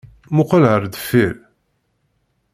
Muqqel 0.35 0.63
ar 0.73 0.83
deffir! 0.93 1.35